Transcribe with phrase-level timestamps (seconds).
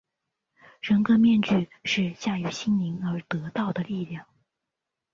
[0.81, 4.25] 人格面具是驾驭心灵而得到的力量。